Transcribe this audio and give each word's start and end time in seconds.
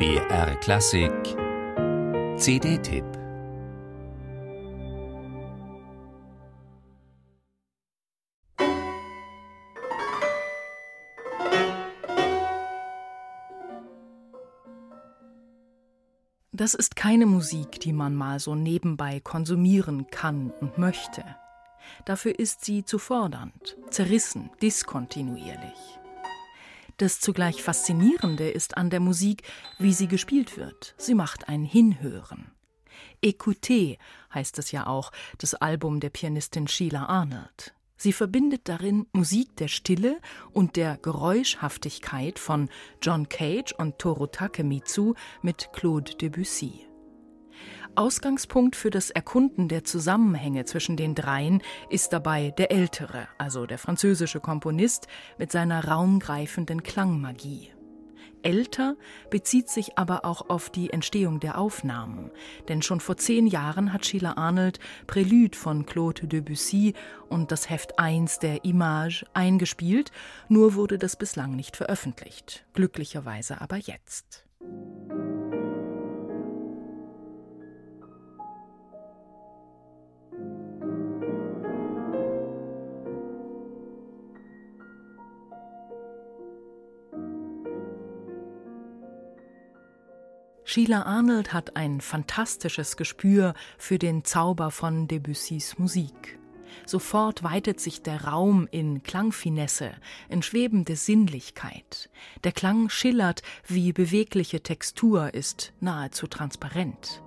BR 0.00 0.56
Klassik 0.60 1.12
CD-Tipp 2.38 3.04
Das 16.52 16.72
ist 16.72 16.96
keine 16.96 17.26
Musik, 17.26 17.78
die 17.80 17.92
man 17.92 18.14
mal 18.14 18.40
so 18.40 18.54
nebenbei 18.54 19.20
konsumieren 19.20 20.06
kann 20.10 20.50
und 20.62 20.78
möchte. 20.78 21.22
Dafür 22.06 22.38
ist 22.38 22.64
sie 22.64 22.86
zu 22.86 22.98
fordernd, 22.98 23.76
zerrissen, 23.90 24.48
diskontinuierlich. 24.62 25.99
Das 27.00 27.18
zugleich 27.18 27.62
Faszinierende 27.62 28.50
ist 28.50 28.76
an 28.76 28.90
der 28.90 29.00
Musik, 29.00 29.44
wie 29.78 29.94
sie 29.94 30.06
gespielt 30.06 30.58
wird. 30.58 30.94
Sie 30.98 31.14
macht 31.14 31.48
ein 31.48 31.64
Hinhören. 31.64 32.50
Écoutez 33.24 33.96
heißt 34.34 34.58
es 34.58 34.70
ja 34.70 34.86
auch, 34.86 35.10
das 35.38 35.54
Album 35.54 36.00
der 36.00 36.10
Pianistin 36.10 36.68
Sheila 36.68 37.06
Arnold. 37.06 37.72
Sie 37.96 38.12
verbindet 38.12 38.68
darin 38.68 39.06
Musik 39.14 39.56
der 39.56 39.68
Stille 39.68 40.20
und 40.52 40.76
der 40.76 40.98
Geräuschhaftigkeit 40.98 42.38
von 42.38 42.68
John 43.00 43.30
Cage 43.30 43.72
und 43.78 43.98
Toru 43.98 44.26
Takemitsu 44.26 45.14
mit 45.40 45.70
Claude 45.72 46.14
Debussy. 46.16 46.89
Ausgangspunkt 47.94 48.76
für 48.76 48.90
das 48.90 49.10
Erkunden 49.10 49.68
der 49.68 49.84
Zusammenhänge 49.84 50.64
zwischen 50.64 50.96
den 50.96 51.14
dreien 51.14 51.62
ist 51.88 52.12
dabei 52.12 52.50
der 52.50 52.70
ältere, 52.70 53.28
also 53.38 53.66
der 53.66 53.78
französische 53.78 54.40
Komponist 54.40 55.06
mit 55.38 55.52
seiner 55.52 55.86
raumgreifenden 55.86 56.82
Klangmagie. 56.82 57.70
Älter 58.42 58.96
bezieht 59.28 59.68
sich 59.68 59.98
aber 59.98 60.24
auch 60.24 60.48
auf 60.48 60.70
die 60.70 60.90
Entstehung 60.90 61.40
der 61.40 61.58
Aufnahmen, 61.58 62.30
denn 62.68 62.82
schon 62.82 63.00
vor 63.00 63.16
zehn 63.16 63.46
Jahren 63.46 63.92
hat 63.92 64.06
Sheila 64.06 64.36
Arnold 64.36 64.78
Prélude 65.06 65.56
von 65.56 65.84
Claude 65.84 66.26
Debussy 66.26 66.94
und 67.28 67.52
das 67.52 67.68
Heft 67.68 67.98
1 67.98 68.38
der 68.38 68.64
Image 68.64 69.24
eingespielt, 69.34 70.10
nur 70.48 70.74
wurde 70.74 70.98
das 70.98 71.16
bislang 71.16 71.54
nicht 71.54 71.76
veröffentlicht, 71.76 72.64
glücklicherweise 72.72 73.60
aber 73.60 73.76
jetzt. 73.76 74.49
Sheila 90.72 91.02
Arnold 91.02 91.52
hat 91.52 91.74
ein 91.74 92.00
fantastisches 92.00 92.96
Gespür 92.96 93.54
für 93.76 93.98
den 93.98 94.22
Zauber 94.24 94.70
von 94.70 95.08
Debussys 95.08 95.80
Musik. 95.80 96.38
Sofort 96.86 97.42
weitet 97.42 97.80
sich 97.80 98.02
der 98.02 98.26
Raum 98.26 98.68
in 98.70 99.02
Klangfinesse, 99.02 99.90
in 100.28 100.42
schwebende 100.42 100.94
Sinnlichkeit. 100.94 102.08
Der 102.44 102.52
Klang 102.52 102.88
schillert 102.88 103.42
wie 103.66 103.92
bewegliche 103.92 104.62
Textur, 104.62 105.34
ist 105.34 105.72
nahezu 105.80 106.28
transparent. 106.28 107.20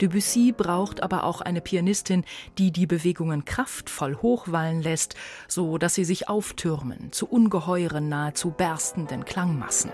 Debussy 0.00 0.54
braucht 0.56 1.02
aber 1.02 1.24
auch 1.24 1.40
eine 1.40 1.62
Pianistin, 1.62 2.24
die 2.58 2.70
die 2.70 2.86
Bewegungen 2.86 3.44
kraftvoll 3.44 4.18
hochwallen 4.22 4.82
lässt, 4.82 5.16
so 5.48 5.78
dass 5.78 5.96
sie 5.96 6.04
sich 6.04 6.28
auftürmen 6.28 7.10
zu 7.10 7.26
ungeheuren, 7.26 8.08
nahezu 8.08 8.52
berstenden 8.52 9.24
Klangmassen. 9.24 9.90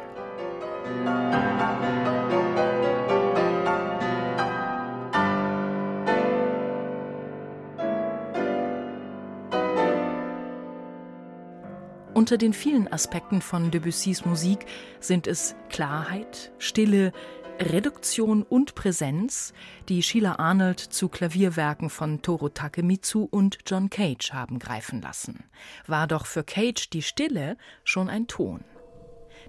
Unter 12.28 12.36
den 12.36 12.52
vielen 12.52 12.92
Aspekten 12.92 13.40
von 13.40 13.70
Debussys 13.70 14.26
Musik 14.26 14.66
sind 15.00 15.26
es 15.26 15.54
Klarheit, 15.70 16.52
Stille, 16.58 17.12
Reduktion 17.60 18.42
und 18.42 18.74
Präsenz, 18.74 19.54
die 19.88 20.02
Sheila 20.02 20.38
Arnold 20.38 20.80
zu 20.80 21.08
Klavierwerken 21.08 21.90
von 21.90 22.20
Toru 22.20 22.48
Takemitsu 22.48 23.26
und 23.30 23.58
John 23.66 23.88
Cage 23.88 24.32
haben 24.32 24.58
greifen 24.58 25.00
lassen. 25.00 25.44
War 25.86 26.06
doch 26.06 26.26
für 26.26 26.44
Cage 26.44 26.90
die 26.90 27.02
Stille 27.02 27.56
schon 27.84 28.08
ein 28.08 28.26
Ton. 28.26 28.64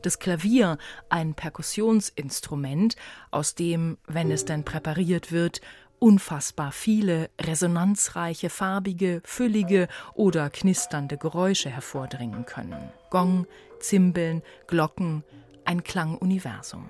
Das 0.02 0.20
Klavier 0.20 0.78
ein 1.10 1.34
Perkussionsinstrument, 1.34 2.96
aus 3.32 3.56
dem, 3.56 3.98
wenn 4.08 4.32
es 4.32 4.46
denn 4.46 4.64
präpariert 4.64 5.32
wird, 5.32 5.62
unfassbar 6.00 6.72
viele 6.72 7.30
resonanzreiche, 7.40 8.50
farbige, 8.50 9.22
füllige 9.26 9.88
oder 10.14 10.50
knisternde 10.50 11.18
Geräusche 11.18 11.70
hervordringen 11.70 12.46
können. 12.46 12.92
Gong, 13.10 13.46
Zimbeln, 13.80 14.42
Glocken, 14.68 15.24
ein 15.66 15.84
Klanguniversum. 15.84 16.88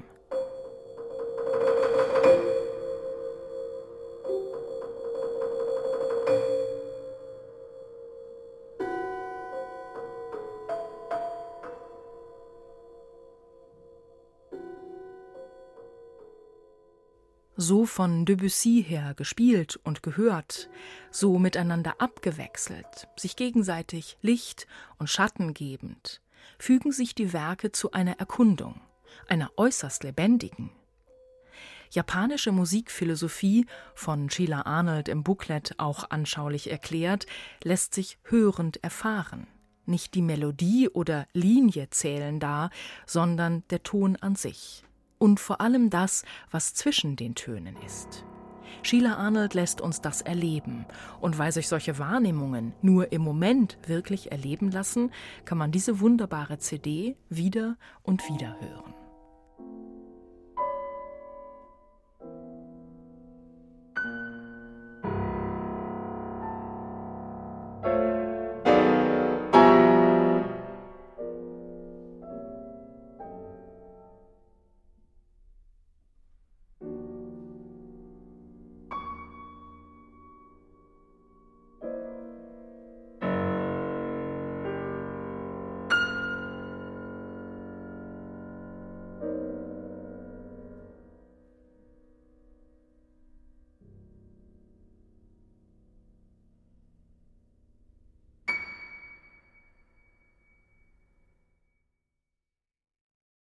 So 17.60 17.86
von 17.86 18.26
Debussy 18.26 18.86
her 18.88 19.14
gespielt 19.16 19.78
und 19.84 20.02
gehört, 20.02 20.70
so 21.12 21.38
miteinander 21.38 21.96
abgewechselt, 22.00 23.10
sich 23.18 23.36
gegenseitig 23.36 24.18
Licht 24.22 24.66
und 24.98 25.10
Schatten 25.10 25.54
gebend, 25.54 26.22
fügen 26.58 26.94
sich 26.94 27.16
die 27.16 27.34
Werke 27.34 27.74
zu 27.74 27.92
einer 27.92 28.18
Erkundung, 28.18 28.80
einer 29.28 29.52
äußerst 29.58 30.06
lebendigen. 30.06 30.72
Japanische 31.92 32.54
Musikphilosophie, 32.54 33.66
von 33.94 34.30
Sheila 34.30 34.62
Arnold 34.62 35.10
im 35.10 35.24
Booklet 35.24 35.74
auch 35.80 36.10
anschaulich 36.12 36.72
erklärt, 36.72 37.26
lässt 37.62 37.94
sich 37.94 38.20
hörend 38.24 38.82
erfahren. 38.86 39.48
Nicht 39.86 40.14
die 40.14 40.22
Melodie 40.22 40.88
oder 40.88 41.28
Linie 41.34 41.90
zählen 41.90 42.40
da, 42.40 42.70
sondern 43.06 43.64
der 43.70 43.84
Ton 43.84 44.16
an 44.16 44.36
sich 44.36 44.86
und 45.20 45.40
vor 45.40 45.62
allem 45.62 45.92
das, 45.92 46.24
was 46.50 46.74
zwischen 46.74 47.16
den 47.16 47.36
Tönen 47.36 47.76
ist. 47.86 48.26
Sheila 48.82 49.16
Arnold 49.16 49.54
lässt 49.54 49.82
uns 49.82 50.02
das 50.02 50.22
erleben. 50.22 50.86
Und 51.20 51.38
weil 51.38 51.52
sich 51.52 51.68
solche 51.68 52.00
Wahrnehmungen 52.00 52.74
nur 52.82 53.12
im 53.12 53.22
Moment 53.22 53.78
wirklich 53.86 54.32
erleben 54.32 54.72
lassen, 54.72 55.12
kann 55.46 55.58
man 55.58 55.72
diese 55.72 56.00
wunderbare 56.00 56.58
CD 56.60 57.18
wieder 57.30 57.78
und 58.04 58.28
wieder 58.30 58.56
hören. 58.60 58.99